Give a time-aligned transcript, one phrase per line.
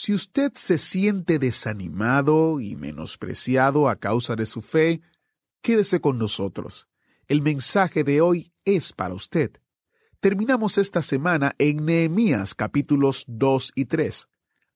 [0.00, 5.00] Si usted se siente desanimado y menospreciado a causa de su fe,
[5.60, 6.86] quédese con nosotros.
[7.26, 9.50] El mensaje de hoy es para usted.
[10.20, 14.28] Terminamos esta semana en Nehemías capítulos 2 y 3.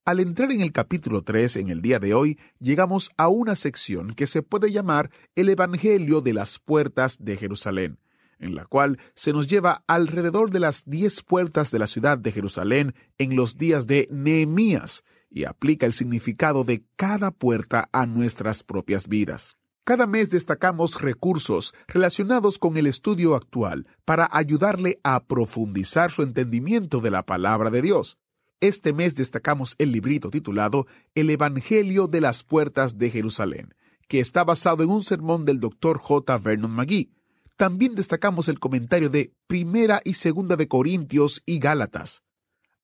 [0.06, 4.14] Al entrar en el capítulo 3 en el día de hoy, llegamos a una sección
[4.14, 8.00] que se puede llamar el Evangelio de las Puertas de Jerusalén,
[8.40, 12.32] en la cual se nos lleva alrededor de las diez puertas de la ciudad de
[12.32, 18.62] Jerusalén en los días de Nehemías y aplica el significado de cada puerta a nuestras
[18.62, 19.56] propias vidas.
[19.84, 27.00] Cada mes destacamos recursos relacionados con el estudio actual para ayudarle a profundizar su entendimiento
[27.00, 28.16] de la palabra de Dios.
[28.60, 33.74] Este mes destacamos el librito titulado El Evangelio de las Puertas de Jerusalén,
[34.06, 35.98] que está basado en un sermón del Dr.
[35.98, 36.38] J.
[36.38, 37.10] Vernon McGee.
[37.56, 42.22] También destacamos el comentario de Primera y Segunda de Corintios y Gálatas.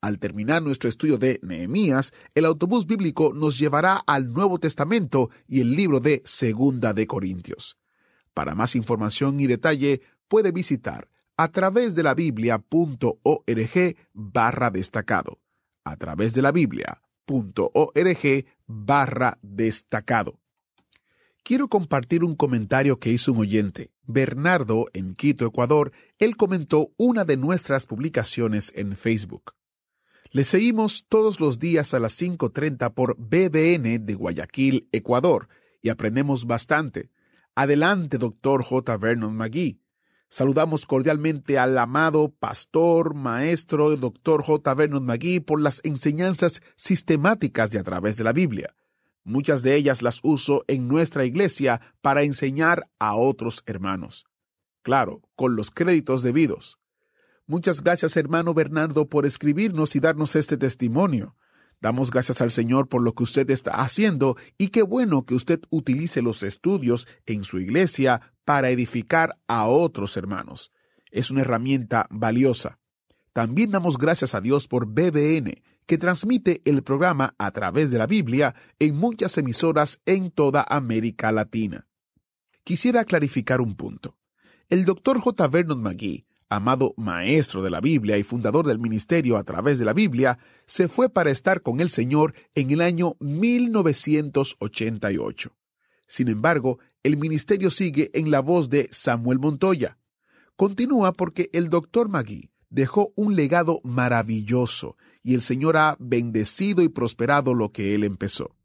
[0.00, 5.60] Al terminar nuestro estudio de Nehemías, el autobús bíblico nos llevará al Nuevo Testamento y
[5.60, 7.76] el libro de Segunda de Corintios.
[8.32, 15.40] Para más información y detalle, puede visitar a través de la biblia.org barra destacado.
[15.84, 20.38] A través de la biblia.org barra destacado.
[21.42, 23.90] Quiero compartir un comentario que hizo un oyente.
[24.02, 29.57] Bernardo, en Quito, Ecuador, él comentó una de nuestras publicaciones en Facebook.
[30.30, 35.48] Le seguimos todos los días a las 5.30 por BBN de Guayaquil, Ecuador,
[35.80, 37.10] y aprendemos bastante.
[37.54, 38.94] Adelante, doctor J.
[38.98, 39.80] Vernon McGee.
[40.28, 44.74] Saludamos cordialmente al amado pastor, maestro, doctor J.
[44.74, 48.74] Vernon McGee por las enseñanzas sistemáticas de a través de la Biblia.
[49.24, 54.26] Muchas de ellas las uso en nuestra iglesia para enseñar a otros hermanos.
[54.82, 56.78] Claro, con los créditos debidos.
[57.50, 61.34] Muchas gracias, hermano Bernardo, por escribirnos y darnos este testimonio.
[61.80, 65.62] Damos gracias al Señor por lo que usted está haciendo y qué bueno que usted
[65.70, 70.72] utilice los estudios en su iglesia para edificar a otros hermanos.
[71.10, 72.80] Es una herramienta valiosa.
[73.32, 78.06] También damos gracias a Dios por BBN, que transmite el programa a través de la
[78.06, 81.86] Biblia en muchas emisoras en toda América Latina.
[82.62, 84.18] Quisiera clarificar un punto.
[84.68, 85.48] El doctor J.
[85.48, 89.92] Vernon McGee amado maestro de la Biblia y fundador del ministerio a través de la
[89.92, 95.52] Biblia, se fue para estar con el Señor en el año 1988.
[96.06, 99.98] Sin embargo, el ministerio sigue en la voz de Samuel Montoya.
[100.56, 106.88] Continúa porque el doctor Magui dejó un legado maravilloso y el Señor ha bendecido y
[106.88, 108.56] prosperado lo que él empezó.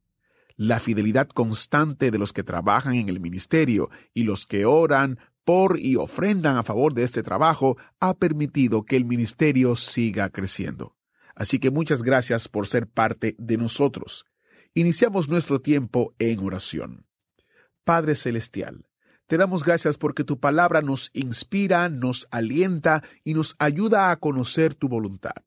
[0.56, 5.80] La fidelidad constante de los que trabajan en el ministerio y los que oran, por
[5.80, 10.96] y ofrendan a favor de este trabajo ha permitido que el ministerio siga creciendo.
[11.36, 14.26] Así que muchas gracias por ser parte de nosotros.
[14.74, 17.06] Iniciamos nuestro tiempo en oración.
[17.84, 18.88] Padre Celestial,
[19.28, 24.76] te damos gracias porque tu palabra nos inspira, nos alienta y nos ayuda a conocer
[24.76, 25.44] tu voluntad.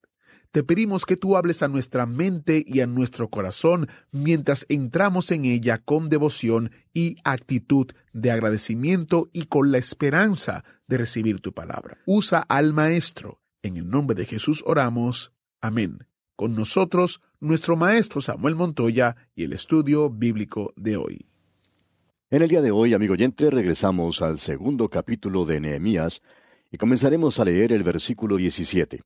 [0.56, 5.44] Te pedimos que tú hables a nuestra mente y a nuestro corazón mientras entramos en
[5.44, 11.98] ella con devoción y actitud de agradecimiento y con la esperanza de recibir tu palabra.
[12.06, 13.42] Usa al Maestro.
[13.62, 15.34] En el nombre de Jesús oramos.
[15.60, 16.06] Amén.
[16.36, 21.26] Con nosotros, nuestro Maestro Samuel Montoya y el estudio bíblico de hoy.
[22.30, 26.22] En el día de hoy, amigo oyente, regresamos al segundo capítulo de Nehemías
[26.70, 29.02] y comenzaremos a leer el versículo 17.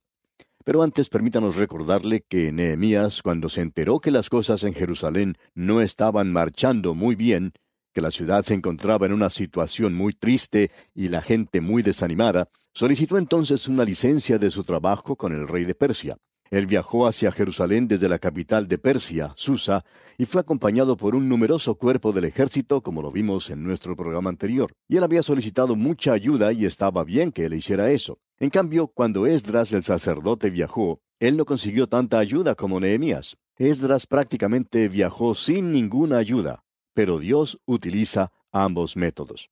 [0.63, 5.81] Pero antes permítanos recordarle que Nehemías, cuando se enteró que las cosas en Jerusalén no
[5.81, 7.53] estaban marchando muy bien,
[7.93, 12.49] que la ciudad se encontraba en una situación muy triste y la gente muy desanimada,
[12.73, 16.17] solicitó entonces una licencia de su trabajo con el rey de Persia.
[16.51, 19.85] Él viajó hacia Jerusalén desde la capital de Persia, Susa,
[20.17, 24.29] y fue acompañado por un numeroso cuerpo del ejército, como lo vimos en nuestro programa
[24.29, 24.71] anterior.
[24.87, 28.19] Y él había solicitado mucha ayuda y estaba bien que él hiciera eso.
[28.41, 33.37] En cambio, cuando Esdras el sacerdote viajó, él no consiguió tanta ayuda como Nehemías.
[33.55, 36.63] Esdras prácticamente viajó sin ninguna ayuda,
[36.95, 39.51] pero Dios utiliza ambos métodos.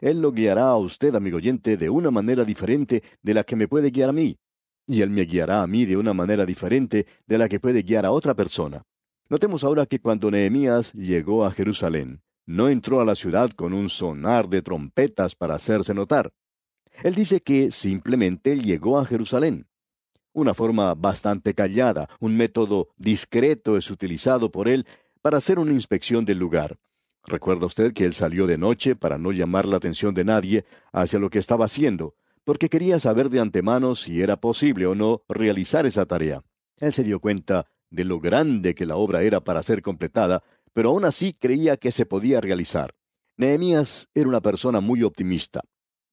[0.00, 3.68] Él lo guiará a usted, amigo oyente, de una manera diferente de la que me
[3.68, 4.38] puede guiar a mí.
[4.86, 8.06] y Él me guiará a mí de una manera diferente de la que puede guiar
[8.06, 8.82] a otra persona.
[9.28, 13.90] Notemos ahora que cuando Nehemías llegó a Jerusalén, no entró a la ciudad con un
[13.90, 16.32] sonar de trompetas para hacerse notar.
[17.02, 19.66] Él dice que simplemente llegó a Jerusalén.
[20.32, 24.86] Una forma bastante callada, un método discreto es utilizado por él
[25.20, 26.78] para hacer una inspección del lugar.
[27.24, 31.18] Recuerda usted que él salió de noche para no llamar la atención de nadie hacia
[31.18, 35.86] lo que estaba haciendo, porque quería saber de antemano si era posible o no realizar
[35.86, 36.42] esa tarea.
[36.78, 40.42] Él se dio cuenta de lo grande que la obra era para ser completada,
[40.72, 42.94] pero aún así creía que se podía realizar.
[43.36, 45.62] Nehemías era una persona muy optimista.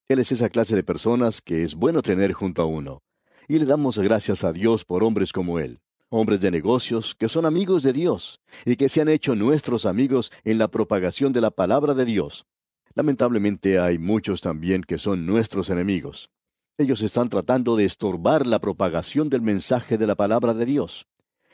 [0.09, 3.03] Él es esa clase de personas que es bueno tener junto a uno.
[3.47, 5.79] Y le damos gracias a Dios por hombres como él
[6.09, 10.31] hombres de negocios que son amigos de Dios y que se han hecho nuestros amigos
[10.43, 12.47] en la propagación de la palabra de Dios.
[12.95, 16.31] Lamentablemente hay muchos también que son nuestros enemigos.
[16.77, 21.05] Ellos están tratando de estorbar la propagación del mensaje de la palabra de Dios.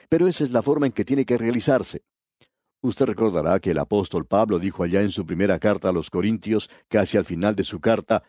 [0.08, 2.04] Pero esa es la forma en que tiene que realizarse.
[2.81, 6.69] Usted recordará que el apóstol Pablo dijo allá en su primera carta a los Corintios,
[6.88, 8.24] casi al final de su carta,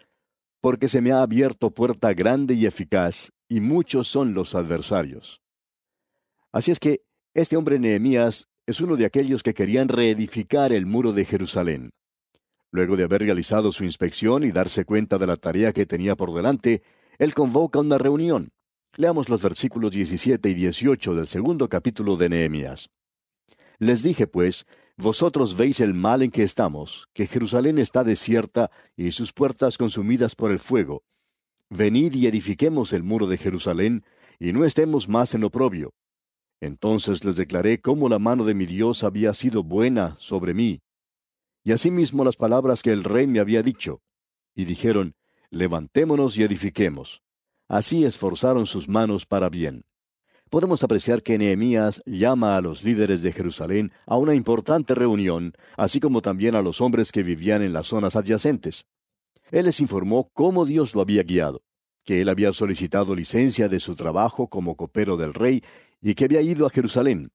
[0.67, 5.41] porque se me ha abierto puerta grande y eficaz, y muchos son los adversarios.
[6.51, 7.03] Así es que
[7.35, 11.91] este hombre Nehemías es uno de aquellos que querían reedificar el muro de Jerusalén.
[12.73, 16.35] Luego de haber realizado su inspección y darse cuenta de la tarea que tenía por
[16.35, 16.83] delante,
[17.19, 18.51] él convoca una reunión.
[18.97, 22.91] Leamos los versículos 17 y 18 del segundo capítulo de Nehemías.
[23.79, 29.10] Les dije, pues, vosotros veis el mal en que estamos, que Jerusalén está desierta y
[29.10, 31.04] sus puertas consumidas por el fuego.
[31.69, 34.04] Venid y edifiquemos el muro de Jerusalén,
[34.38, 35.94] y no estemos más en oprobio,
[36.60, 40.81] entonces les declaré cómo la mano de mi Dios había sido buena sobre mí,
[41.64, 44.00] y asimismo las palabras que el rey me había dicho.
[44.54, 45.16] Y dijeron,
[45.50, 47.22] levantémonos y edifiquemos.
[47.69, 49.84] Así esforzaron sus manos para bien.
[50.48, 55.98] Podemos apreciar que Nehemías llama a los líderes de Jerusalén a una importante reunión, así
[55.98, 58.84] como también a los hombres que vivían en las zonas adyacentes.
[59.50, 61.62] Él les informó cómo Dios lo había guiado,
[62.04, 65.64] que él había solicitado licencia de su trabajo como copero del rey
[66.00, 67.32] y que había ido a Jerusalén.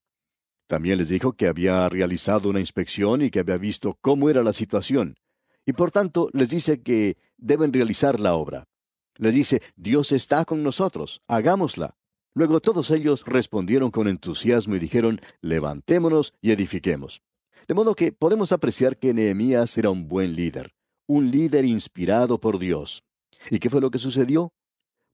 [0.68, 4.54] También les dijo que había realizado una inspección y que había visto cómo era la
[4.54, 5.18] situación.
[5.66, 8.70] Y por tanto les dice que deben realizar la obra.
[9.18, 11.98] Les dice, Dios está con nosotros, hagámosla.
[12.34, 17.22] Luego todos ellos respondieron con entusiasmo y dijeron, levantémonos y edifiquemos.
[17.68, 20.74] De modo que podemos apreciar que Nehemías era un buen líder,
[21.08, 23.04] un líder inspirado por Dios.
[23.50, 24.54] ¿Y qué fue lo que sucedió?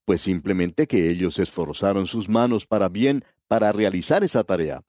[0.05, 4.83] Pues simplemente que ellos esforzaron sus manos para bien para realizar esa tarea.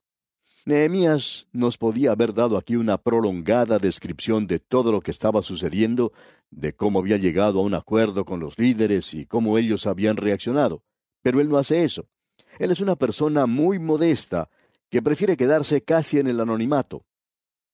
[0.65, 6.13] Nehemías nos podía haber dado aquí una prolongada descripción de todo lo que estaba sucediendo,
[6.51, 10.83] de cómo había llegado a un acuerdo con los líderes y cómo ellos habían reaccionado.
[11.23, 12.07] Pero él no hace eso.
[12.57, 14.49] Él es una persona muy modesta,
[14.89, 17.05] que prefiere quedarse casi en el anonimato.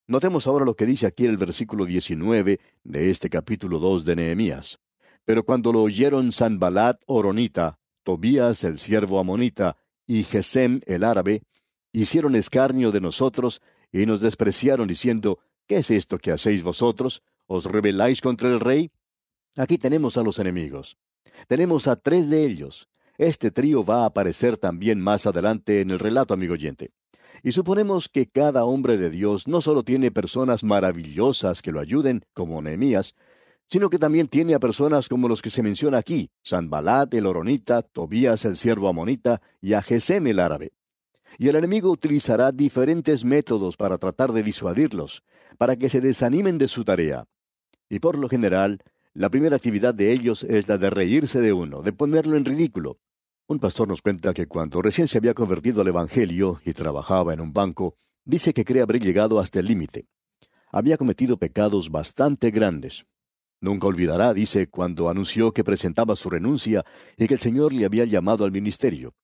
[0.07, 4.80] Notemos ahora lo que dice aquí el versículo 19 de este capítulo 2 de Nehemías.
[5.24, 11.42] Pero cuando lo oyeron Sanbalat Oronita, Tobías el siervo amonita, y Gesem el árabe,
[11.92, 13.62] hicieron escarnio de nosotros
[13.92, 17.24] y nos despreciaron diciendo, ¿qué es esto que hacéis vosotros?
[17.48, 18.92] ¿Os rebeláis contra el rey?
[19.56, 20.98] Aquí tenemos a los enemigos.
[21.48, 22.88] Tenemos a tres de ellos.
[23.17, 26.91] Este trío va a aparecer también más adelante en el relato, amigo oyente.
[27.44, 32.25] Y suponemos que cada hombre de Dios no solo tiene personas maravillosas que lo ayuden,
[32.33, 33.16] como Nehemías,
[33.68, 37.81] sino que también tiene a personas como los que se menciona aquí, Sanbalat el Oronita,
[37.81, 40.73] Tobías el siervo amonita y a Gesem el árabe.
[41.37, 45.23] Y el enemigo utilizará diferentes métodos para tratar de disuadirlos,
[45.57, 47.28] para que se desanimen de su tarea.
[47.90, 48.81] Y por lo general,
[49.13, 52.97] la primera actividad de ellos es la de reírse de uno, de ponerlo en ridículo.
[53.47, 57.42] Un pastor nos cuenta que cuando recién se había convertido al Evangelio y trabajaba en
[57.42, 60.07] un banco, dice que cree haber llegado hasta el límite.
[60.71, 63.06] Había cometido pecados bastante grandes,
[63.61, 66.85] Nunca olvidará, dice, cuando anunció que presentaba su renuncia
[67.18, 69.16] y que el Señor le había llamado al ministerio.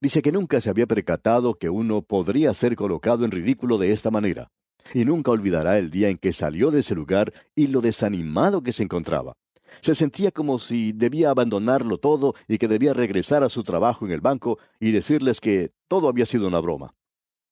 [0.00, 4.10] Dice que nunca se había percatado que uno podría ser colocado en ridículo de esta
[4.10, 4.48] manera.
[4.92, 8.72] Y nunca olvidará el día en que salió de ese lugar y lo desanimado que
[8.72, 9.34] se encontraba.
[9.80, 14.12] Se sentía como si debía abandonarlo todo y que debía regresar a su trabajo en
[14.12, 16.94] el banco y decirles que todo había sido una broma.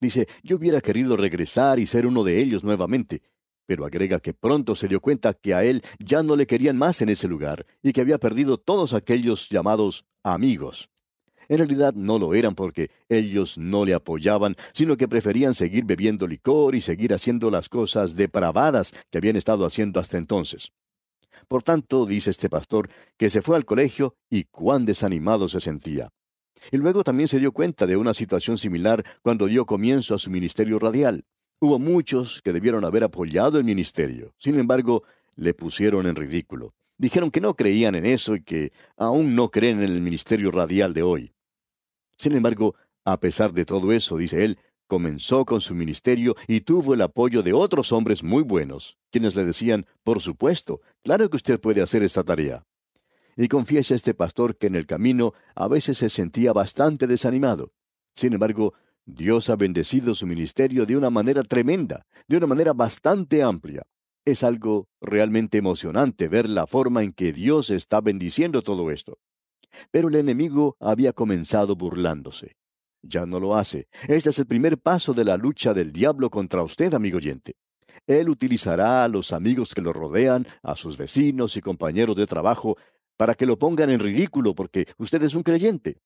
[0.00, 3.22] Dice, yo hubiera querido regresar y ser uno de ellos nuevamente,
[3.66, 7.00] pero agrega que pronto se dio cuenta que a él ya no le querían más
[7.00, 10.90] en ese lugar y que había perdido todos aquellos llamados amigos.
[11.48, 16.26] En realidad no lo eran porque ellos no le apoyaban, sino que preferían seguir bebiendo
[16.26, 20.72] licor y seguir haciendo las cosas depravadas que habían estado haciendo hasta entonces.
[21.48, 26.10] Por tanto, dice este pastor, que se fue al colegio y cuán desanimado se sentía.
[26.70, 30.30] Y luego también se dio cuenta de una situación similar cuando dio comienzo a su
[30.30, 31.24] ministerio radial.
[31.60, 34.34] Hubo muchos que debieron haber apoyado el ministerio.
[34.38, 35.04] Sin embargo,
[35.36, 36.74] le pusieron en ridículo.
[36.96, 40.94] Dijeron que no creían en eso y que aún no creen en el ministerio radial
[40.94, 41.32] de hoy.
[42.16, 42.74] Sin embargo,
[43.04, 47.42] a pesar de todo eso, dice él, comenzó con su ministerio y tuvo el apoyo
[47.42, 52.02] de otros hombres muy buenos, quienes le decían, por supuesto, claro que usted puede hacer
[52.02, 52.64] esta tarea.
[53.36, 57.72] Y confiesa este pastor que en el camino a veces se sentía bastante desanimado.
[58.14, 58.74] Sin embargo,
[59.06, 63.82] Dios ha bendecido su ministerio de una manera tremenda, de una manera bastante amplia.
[64.24, 69.18] Es algo realmente emocionante ver la forma en que Dios está bendiciendo todo esto.
[69.90, 72.56] Pero el enemigo había comenzado burlándose.
[73.06, 73.88] Ya no lo hace.
[74.08, 77.56] Este es el primer paso de la lucha del diablo contra usted, amigo oyente.
[78.06, 82.76] Él utilizará a los amigos que lo rodean, a sus vecinos y compañeros de trabajo,
[83.16, 85.98] para que lo pongan en ridículo porque usted es un creyente.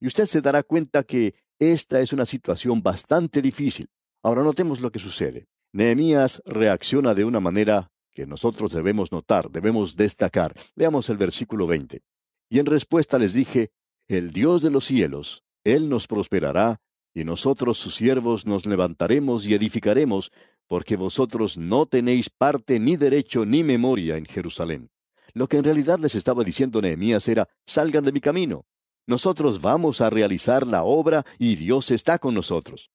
[0.00, 3.88] Y usted se dará cuenta que esta es una situación bastante difícil.
[4.22, 5.46] Ahora notemos lo que sucede.
[5.72, 10.54] Nehemías reacciona de una manera que nosotros debemos notar, debemos destacar.
[10.74, 12.02] Veamos el versículo 20.
[12.50, 13.70] Y en respuesta les dije,
[14.08, 15.44] el Dios de los cielos,
[15.74, 16.80] Él nos prosperará,
[17.14, 20.30] y nosotros sus siervos nos levantaremos y edificaremos,
[20.66, 24.90] porque vosotros no tenéis parte ni derecho ni memoria en Jerusalén.
[25.32, 28.66] Lo que en realidad les estaba diciendo Nehemías era, salgan de mi camino,
[29.08, 32.90] nosotros vamos a realizar la obra y Dios está con nosotros.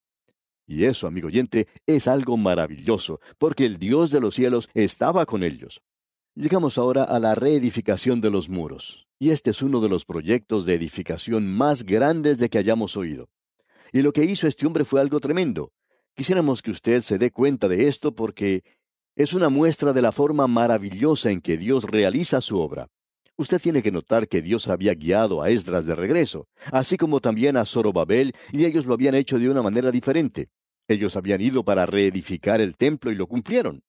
[0.64, 5.42] Y eso, amigo oyente, es algo maravilloso, porque el Dios de los cielos estaba con
[5.42, 5.82] ellos.
[6.36, 10.66] Llegamos ahora a la reedificación de los muros, y este es uno de los proyectos
[10.66, 13.30] de edificación más grandes de que hayamos oído.
[13.90, 15.72] Y lo que hizo este hombre fue algo tremendo.
[16.14, 18.64] Quisiéramos que usted se dé cuenta de esto porque
[19.16, 22.88] es una muestra de la forma maravillosa en que Dios realiza su obra.
[23.38, 27.56] Usted tiene que notar que Dios había guiado a Esdras de regreso, así como también
[27.56, 30.50] a Zorobabel, y ellos lo habían hecho de una manera diferente.
[30.86, 33.80] Ellos habían ido para reedificar el templo y lo cumplieron.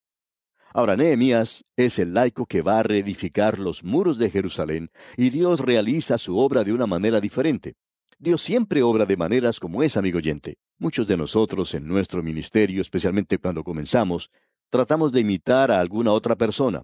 [0.76, 5.62] Ahora Nehemías es el laico que va a reedificar los muros de Jerusalén, y Dios
[5.62, 7.76] realiza su obra de una manera diferente.
[8.20, 10.58] Dios siempre obra de maneras como es, amigo oyente.
[10.78, 14.32] Muchos de nosotros en nuestro ministerio, especialmente cuando comenzamos,
[14.70, 16.84] tratamos de imitar a alguna otra persona.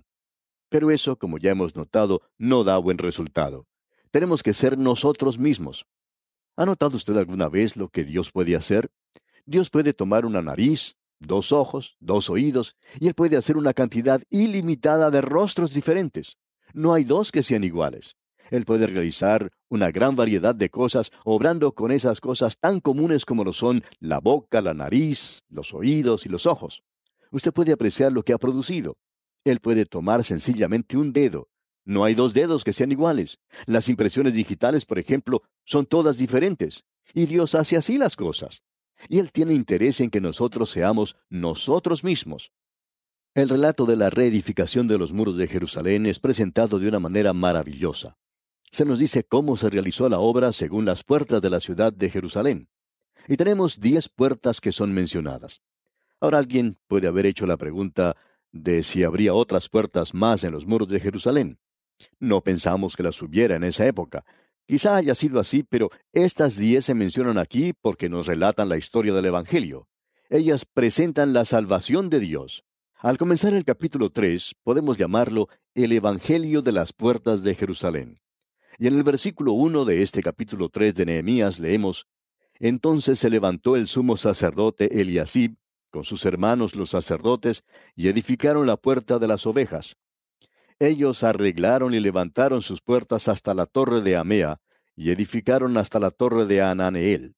[0.69, 3.67] Pero eso, como ya hemos notado, no da buen resultado.
[4.09, 5.85] Tenemos que ser nosotros mismos.
[6.55, 8.89] ¿Ha notado usted alguna vez lo que Dios puede hacer?
[9.45, 14.21] Dios puede tomar una nariz, dos ojos, dos oídos, y Él puede hacer una cantidad
[14.29, 16.37] ilimitada de rostros diferentes.
[16.73, 18.15] No hay dos que sean iguales.
[18.49, 23.43] Él puede realizar una gran variedad de cosas, obrando con esas cosas tan comunes como
[23.43, 26.83] lo son la boca, la nariz, los oídos y los ojos.
[27.31, 28.97] Usted puede apreciar lo que ha producido.
[29.45, 31.47] Él puede tomar sencillamente un dedo.
[31.85, 33.39] No hay dos dedos que sean iguales.
[33.65, 36.83] Las impresiones digitales, por ejemplo, son todas diferentes.
[37.13, 38.61] Y Dios hace así las cosas.
[39.09, 42.51] Y Él tiene interés en que nosotros seamos nosotros mismos.
[43.33, 47.31] El relato de la reedificación de los muros de Jerusalén es presentado de una manera
[47.33, 48.17] maravillosa.
[48.71, 52.09] Se nos dice cómo se realizó la obra según las puertas de la ciudad de
[52.09, 52.69] Jerusalén.
[53.27, 55.61] Y tenemos diez puertas que son mencionadas.
[56.19, 58.15] Ahora alguien puede haber hecho la pregunta,
[58.51, 61.59] de si habría otras puertas más en los muros de Jerusalén.
[62.19, 64.25] No pensamos que las hubiera en esa época.
[64.71, 69.13] Quizá haya sido así, pero estas diez se mencionan aquí porque nos relatan la historia
[69.13, 69.89] del Evangelio.
[70.29, 72.63] Ellas presentan la salvación de Dios.
[72.95, 78.21] Al comenzar el capítulo tres, podemos llamarlo el Evangelio de las puertas de Jerusalén.
[78.77, 82.07] Y en el versículo uno de este capítulo tres de Nehemías leemos
[82.57, 85.57] Entonces se levantó el sumo sacerdote Eliasib
[85.89, 89.97] con sus hermanos los sacerdotes, y edificaron la puerta de las ovejas.
[90.81, 94.59] Ellos arreglaron y levantaron sus puertas hasta la torre de Amea,
[94.95, 97.35] y edificaron hasta la torre de Ananeel.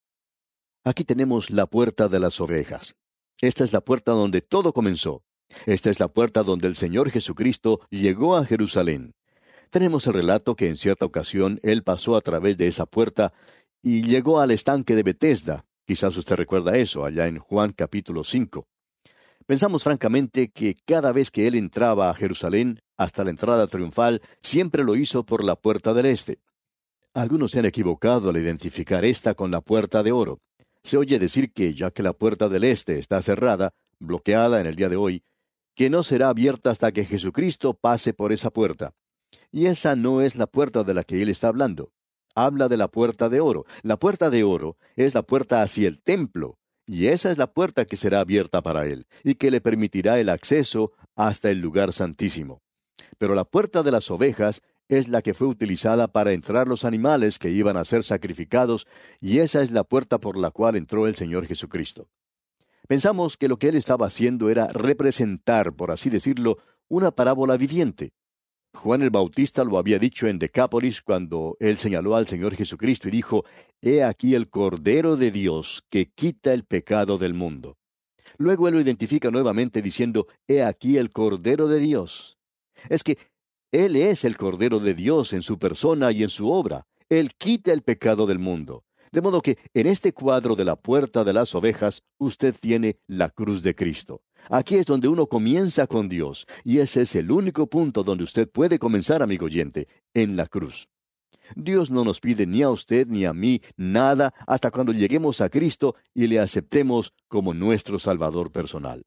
[0.86, 2.96] Aquí tenemos la puerta de las ovejas.
[3.42, 5.26] Esta es la puerta donde todo comenzó.
[5.66, 9.14] Esta es la puerta donde el Señor Jesucristo llegó a Jerusalén.
[9.72, 13.34] Tenemos el relato que en cierta ocasión Él pasó a través de esa puerta
[13.82, 18.66] y llegó al estanque de Bethesda, Quizás usted recuerda eso allá en Juan capítulo 5.
[19.46, 24.84] Pensamos francamente que cada vez que él entraba a Jerusalén, hasta la entrada triunfal, siempre
[24.84, 26.40] lo hizo por la puerta del este.
[27.14, 30.40] Algunos se han equivocado al identificar esta con la puerta de oro.
[30.82, 34.76] Se oye decir que ya que la puerta del este está cerrada, bloqueada en el
[34.76, 35.24] día de hoy,
[35.76, 38.94] que no será abierta hasta que Jesucristo pase por esa puerta.
[39.52, 41.92] Y esa no es la puerta de la que él está hablando
[42.36, 43.66] habla de la puerta de oro.
[43.82, 47.86] La puerta de oro es la puerta hacia el templo, y esa es la puerta
[47.86, 52.62] que será abierta para él, y que le permitirá el acceso hasta el lugar santísimo.
[53.18, 57.40] Pero la puerta de las ovejas es la que fue utilizada para entrar los animales
[57.40, 58.86] que iban a ser sacrificados,
[59.22, 62.10] y esa es la puerta por la cual entró el Señor Jesucristo.
[62.88, 66.58] Pensamos que lo que él estaba haciendo era representar, por así decirlo,
[66.90, 68.12] una parábola viviente.
[68.74, 73.12] Juan el Bautista lo había dicho en Decápolis cuando él señaló al Señor Jesucristo y
[73.12, 73.46] dijo,
[73.82, 77.78] He aquí el Cordero de Dios que quita el pecado del mundo.
[78.38, 82.38] Luego él lo identifica nuevamente diciendo, He aquí el Cordero de Dios.
[82.90, 83.18] Es que
[83.72, 86.86] Él es el Cordero de Dios en su persona y en su obra.
[87.10, 88.84] Él quita el pecado del mundo.
[89.12, 93.30] De modo que en este cuadro de la puerta de las ovejas usted tiene la
[93.30, 94.24] cruz de Cristo.
[94.50, 98.50] Aquí es donde uno comienza con Dios, y ese es el único punto donde usted
[98.50, 100.88] puede comenzar, amigo oyente, en la cruz.
[101.56, 105.50] Dios no nos pide ni a usted ni a mí nada hasta cuando lleguemos a
[105.50, 109.04] Cristo y le aceptemos como nuestro Salvador personal.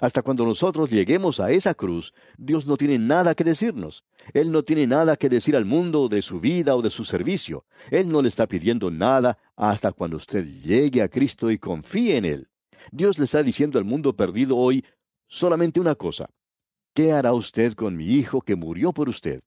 [0.00, 4.04] Hasta cuando nosotros lleguemos a esa cruz, Dios no tiene nada que decirnos.
[4.34, 7.64] Él no tiene nada que decir al mundo de su vida o de su servicio.
[7.90, 12.24] Él no le está pidiendo nada hasta cuando usted llegue a Cristo y confíe en
[12.24, 12.48] Él.
[12.92, 14.84] Dios le está diciendo al mundo perdido hoy
[15.28, 16.28] solamente una cosa.
[16.94, 19.42] ¿Qué hará usted con mi hijo que murió por usted?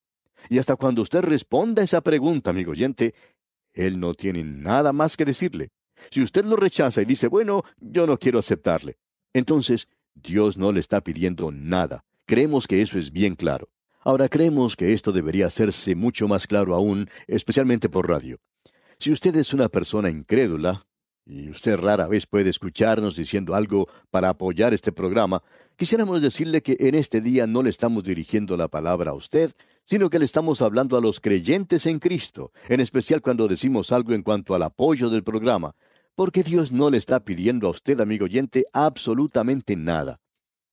[0.50, 3.14] Y hasta cuando usted responda esa pregunta, amigo oyente,
[3.74, 5.70] Él no tiene nada más que decirle.
[6.12, 8.98] Si usted lo rechaza y dice, bueno, yo no quiero aceptarle,
[9.34, 12.06] entonces Dios no le está pidiendo nada.
[12.26, 13.70] Creemos que eso es bien claro.
[14.02, 18.38] Ahora creemos que esto debería hacerse mucho más claro aún, especialmente por radio.
[18.98, 20.86] Si usted es una persona incrédula,
[21.30, 25.44] y usted rara vez puede escucharnos diciendo algo para apoyar este programa,
[25.76, 29.52] quisiéramos decirle que en este día no le estamos dirigiendo la palabra a usted,
[29.86, 34.14] sino que le estamos hablando a los creyentes en Cristo, en especial cuando decimos algo
[34.14, 35.76] en cuanto al apoyo del programa,
[36.16, 40.20] porque Dios no le está pidiendo a usted, amigo oyente, absolutamente nada.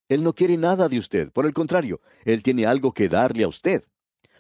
[0.09, 3.49] Él no quiere nada de usted, por el contrario, Él tiene algo que darle a
[3.49, 3.85] usted.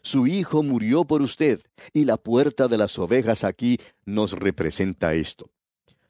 [0.00, 1.60] Su Hijo murió por usted,
[1.92, 5.50] y la puerta de las ovejas aquí nos representa esto.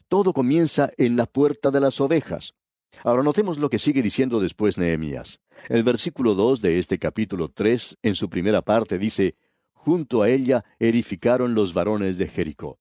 [0.08, 2.54] Todo comienza en la puerta de las ovejas.
[3.02, 5.40] Ahora notemos lo que sigue diciendo después Nehemías.
[5.68, 9.34] El versículo 2 de este capítulo 3, en su primera parte, dice,
[9.72, 12.78] Junto a ella edificaron los varones de Jericó.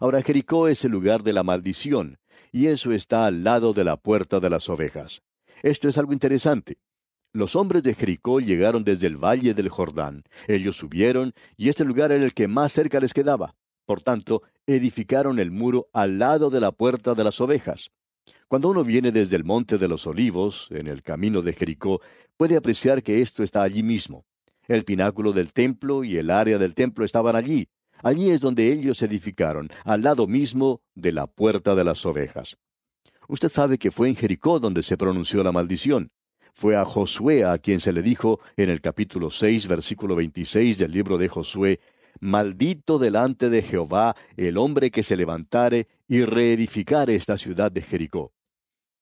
[0.00, 2.18] Ahora Jericó es el lugar de la maldición,
[2.52, 5.22] y eso está al lado de la puerta de las ovejas.
[5.62, 6.78] Esto es algo interesante.
[7.32, 10.24] Los hombres de Jericó llegaron desde el valle del Jordán.
[10.48, 13.54] Ellos subieron, y este lugar era el que más cerca les quedaba.
[13.86, 17.90] Por tanto, edificaron el muro al lado de la puerta de las ovejas.
[18.48, 22.00] Cuando uno viene desde el Monte de los Olivos, en el camino de Jericó,
[22.36, 24.24] puede apreciar que esto está allí mismo.
[24.66, 27.68] El pináculo del templo y el área del templo estaban allí.
[28.02, 32.56] Allí es donde ellos edificaron, al lado mismo de la puerta de las ovejas.
[33.28, 36.10] Usted sabe que fue en Jericó donde se pronunció la maldición.
[36.52, 40.90] Fue a Josué a quien se le dijo en el capítulo 6, versículo 26 del
[40.90, 41.80] libro de Josué,
[42.20, 48.32] Maldito delante de Jehová el hombre que se levantare y reedificare esta ciudad de Jericó.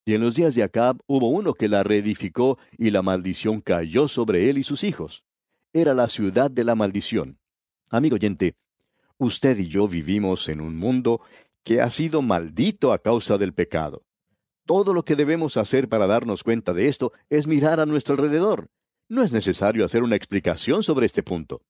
[0.05, 4.07] Y en los días de Acab hubo uno que la reedificó y la maldición cayó
[4.09, 5.25] sobre él y sus hijos.
[5.73, 7.39] Era la ciudad de la maldición.
[7.91, 8.55] Amigo oyente,
[9.19, 11.21] usted y yo vivimos en un mundo
[11.63, 14.05] que ha sido maldito a causa del pecado.
[14.67, 18.69] Todo lo que debemos hacer para darnos cuenta de esto es mirar a nuestro alrededor.
[19.09, 21.63] No es necesario hacer una explicación sobre este punto.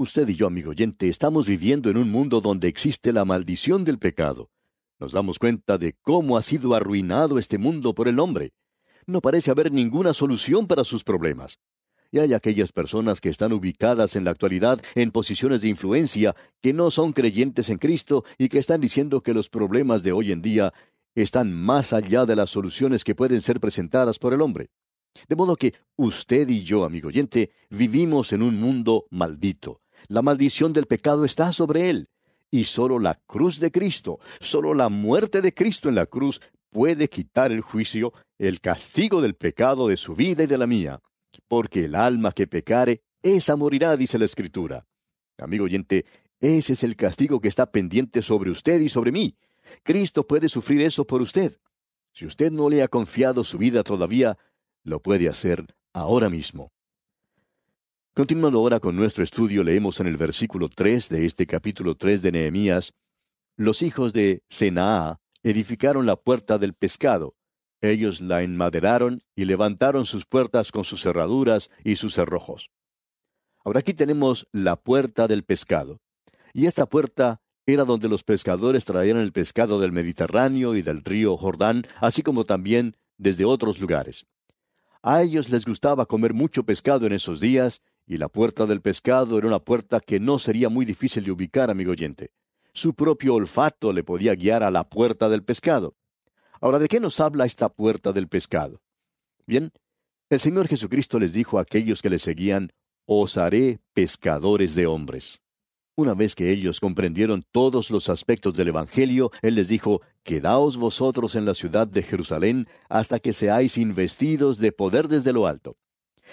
[0.00, 3.98] Usted y yo, amigo oyente, estamos viviendo en un mundo donde existe la maldición del
[3.98, 4.48] pecado.
[5.00, 8.52] Nos damos cuenta de cómo ha sido arruinado este mundo por el hombre.
[9.06, 11.58] No parece haber ninguna solución para sus problemas.
[12.12, 16.72] Y hay aquellas personas que están ubicadas en la actualidad en posiciones de influencia que
[16.72, 20.42] no son creyentes en Cristo y que están diciendo que los problemas de hoy en
[20.42, 20.72] día
[21.16, 24.70] están más allá de las soluciones que pueden ser presentadas por el hombre.
[25.28, 29.80] De modo que usted y yo, amigo oyente, vivimos en un mundo maldito.
[30.06, 32.08] La maldición del pecado está sobre él.
[32.50, 37.08] Y solo la cruz de Cristo, solo la muerte de Cristo en la cruz puede
[37.08, 41.00] quitar el juicio, el castigo del pecado de su vida y de la mía.
[41.46, 44.86] Porque el alma que pecare, esa morirá, dice la Escritura.
[45.38, 46.06] Amigo oyente,
[46.40, 49.36] ese es el castigo que está pendiente sobre usted y sobre mí.
[49.82, 51.58] Cristo puede sufrir eso por usted.
[52.12, 54.38] Si usted no le ha confiado su vida todavía,
[54.84, 56.72] lo puede hacer ahora mismo.
[58.18, 62.32] Continuando ahora con nuestro estudio, leemos en el versículo 3 de este capítulo 3 de
[62.32, 62.92] Nehemías,
[63.56, 67.36] los hijos de Senaa edificaron la puerta del pescado.
[67.80, 72.72] Ellos la enmaderaron y levantaron sus puertas con sus cerraduras y sus cerrojos.
[73.64, 76.00] Ahora aquí tenemos la puerta del pescado.
[76.52, 81.36] Y esta puerta era donde los pescadores traían el pescado del Mediterráneo y del río
[81.36, 84.26] Jordán, así como también desde otros lugares.
[85.02, 89.36] A ellos les gustaba comer mucho pescado en esos días Y la puerta del pescado
[89.36, 92.30] era una puerta que no sería muy difícil de ubicar, amigo oyente.
[92.72, 95.94] Su propio olfato le podía guiar a la puerta del pescado.
[96.62, 98.80] Ahora, ¿de qué nos habla esta puerta del pescado?
[99.46, 99.72] Bien,
[100.30, 102.72] el Señor Jesucristo les dijo a aquellos que le seguían,
[103.04, 105.42] Os haré pescadores de hombres.
[105.94, 111.34] Una vez que ellos comprendieron todos los aspectos del Evangelio, Él les dijo, Quedaos vosotros
[111.34, 115.76] en la ciudad de Jerusalén hasta que seáis investidos de poder desde lo alto.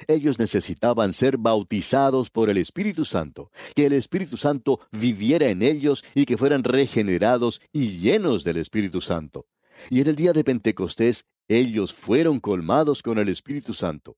[0.08, 6.03] Ellos necesitaban ser bautizados por el Espíritu Santo, que el Espíritu Santo viviera en ellos
[6.13, 9.45] y que fueran regenerados y llenos del Espíritu Santo.
[9.89, 14.17] Y en el día de Pentecostés ellos fueron colmados con el Espíritu Santo.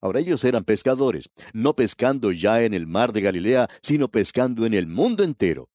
[0.00, 4.74] Ahora ellos eran pescadores, no pescando ya en el mar de Galilea, sino pescando en
[4.74, 5.70] el mundo entero.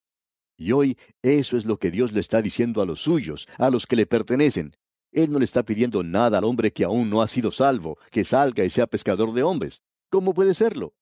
[0.58, 3.86] Y hoy eso es lo que Dios le está diciendo a los suyos, a los
[3.86, 4.76] que le pertenecen.
[5.12, 8.24] Él no le está pidiendo nada al hombre que aún no ha sido salvo, que
[8.24, 9.82] salga y sea pescador de hombres.
[10.10, 10.94] ¿Cómo puede serlo?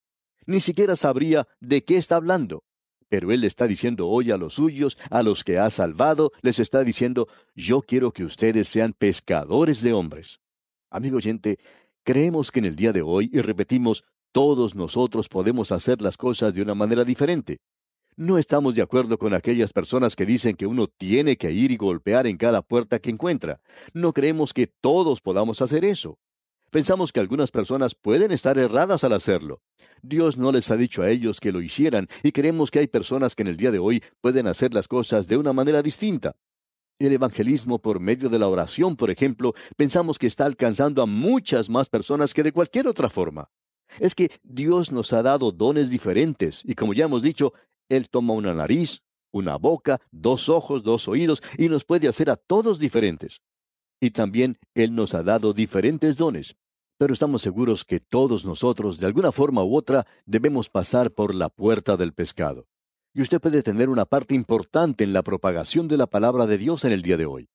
[0.46, 2.64] Ni siquiera sabría de qué está hablando.
[3.10, 6.60] Pero Él le está diciendo hoy a los suyos, a los que ha salvado, les
[6.60, 10.40] está diciendo, yo quiero que ustedes sean pescadores de hombres.
[10.90, 11.60] Amigo oyente,
[12.06, 16.54] Creemos que en el día de hoy, y repetimos, todos nosotros podemos hacer las cosas
[16.54, 17.58] de una manera diferente.
[18.18, 21.76] No estamos de acuerdo con aquellas personas que dicen que uno tiene que ir y
[21.76, 23.60] golpear en cada puerta que encuentra.
[23.94, 26.18] No creemos que todos podamos hacer eso.
[26.72, 29.62] Pensamos que algunas personas pueden estar erradas al hacerlo.
[30.02, 33.36] Dios no les ha dicho a ellos que lo hicieran y creemos que hay personas
[33.36, 36.38] que en el día de hoy pueden hacer las cosas de una manera distinta.
[37.00, 41.70] El evangelismo por medio de la oración, por ejemplo, pensamos que está alcanzando a muchas
[41.70, 43.50] más personas que de cualquier otra forma.
[44.00, 47.54] Es que Dios nos ha dado dones diferentes y como ya hemos dicho,
[47.90, 52.36] Él toma una nariz, una boca, dos ojos, dos oídos y nos puede hacer a
[52.36, 53.42] todos diferentes.
[54.00, 56.56] Y también Él nos ha dado diferentes dones.
[56.98, 61.50] Pero estamos seguros que todos nosotros, de alguna forma u otra, debemos pasar por la
[61.50, 62.68] puerta del pescado
[63.16, 66.84] y usted puede tener una parte importante en la propagación de la palabra de Dios
[66.84, 67.50] en el día de hoy.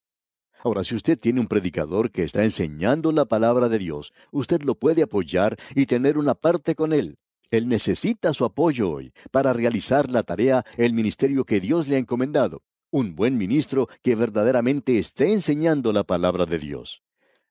[0.65, 4.75] Ahora, si usted tiene un predicador que está enseñando la palabra de Dios, usted lo
[4.75, 7.19] puede apoyar y tener una parte con él.
[7.51, 11.99] Él necesita su apoyo hoy para realizar la tarea, el ministerio que Dios le ha
[11.99, 12.63] encomendado.
[12.93, 17.03] Un buen ministro que verdaderamente esté enseñando la palabra de Dios.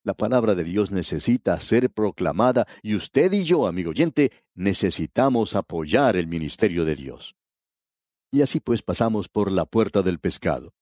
[0.04, 6.16] La palabra de Dios necesita ser proclamada y usted y yo, amigo oyente, necesitamos apoyar
[6.16, 7.36] el ministerio de Dios.
[8.32, 10.74] Y así pues pasamos por la puerta del pescado.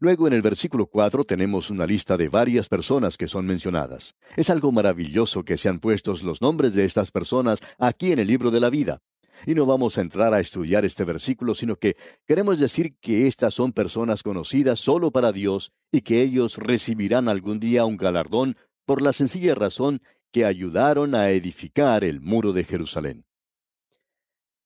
[0.00, 4.14] Luego en el versículo 4 tenemos una lista de varias personas que son mencionadas.
[4.36, 8.52] Es algo maravilloso que sean puestos los nombres de estas personas aquí en el libro
[8.52, 9.00] de la vida.
[9.44, 13.54] Y no vamos a entrar a estudiar este versículo, sino que queremos decir que estas
[13.54, 18.56] son personas conocidas solo para Dios y que ellos recibirán algún día un galardón
[18.86, 23.24] por la sencilla razón que ayudaron a edificar el muro de Jerusalén.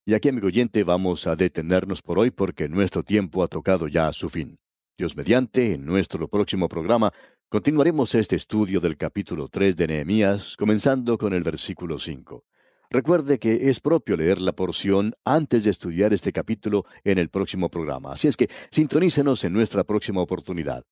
[0.04, 4.08] Y aquí, amigo oyente, vamos a detenernos por hoy porque nuestro tiempo ha tocado ya
[4.08, 4.58] a su fin.
[4.96, 7.12] Dios mediante, en nuestro próximo programa,
[7.48, 12.44] continuaremos este estudio del capítulo 3 de Nehemías, comenzando con el versículo 5.
[12.90, 17.70] Recuerde que es propio leer la porción antes de estudiar este capítulo en el próximo
[17.70, 20.84] programa, así es que sintonícenos en nuestra próxima oportunidad.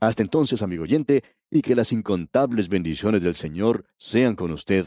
[0.00, 4.86] Hasta entonces, amigo oyente, y que las incontables bendiciones del Señor sean con usted